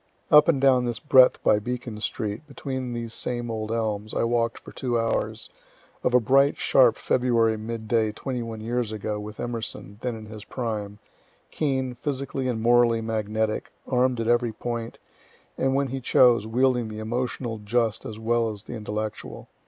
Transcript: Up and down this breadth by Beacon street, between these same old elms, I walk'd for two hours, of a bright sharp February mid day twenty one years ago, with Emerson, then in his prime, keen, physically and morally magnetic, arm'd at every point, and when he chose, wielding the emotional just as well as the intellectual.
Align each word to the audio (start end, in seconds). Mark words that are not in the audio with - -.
Up 0.31 0.47
and 0.47 0.59
down 0.59 0.85
this 0.85 0.97
breadth 0.99 1.43
by 1.43 1.59
Beacon 1.59 2.01
street, 2.01 2.47
between 2.47 2.93
these 2.93 3.13
same 3.13 3.51
old 3.51 3.71
elms, 3.71 4.15
I 4.15 4.23
walk'd 4.23 4.57
for 4.57 4.71
two 4.71 4.97
hours, 4.99 5.51
of 6.03 6.15
a 6.15 6.19
bright 6.19 6.57
sharp 6.57 6.95
February 6.97 7.55
mid 7.55 7.87
day 7.87 8.11
twenty 8.11 8.41
one 8.41 8.61
years 8.61 8.91
ago, 8.91 9.19
with 9.19 9.39
Emerson, 9.39 9.99
then 10.01 10.15
in 10.15 10.25
his 10.25 10.43
prime, 10.43 10.97
keen, 11.51 11.93
physically 11.93 12.47
and 12.47 12.59
morally 12.63 13.01
magnetic, 13.01 13.69
arm'd 13.87 14.19
at 14.19 14.27
every 14.27 14.53
point, 14.53 14.97
and 15.55 15.75
when 15.75 15.89
he 15.89 16.01
chose, 16.01 16.47
wielding 16.47 16.87
the 16.87 16.97
emotional 16.97 17.59
just 17.59 18.03
as 18.03 18.17
well 18.17 18.49
as 18.49 18.63
the 18.63 18.73
intellectual. 18.73 19.49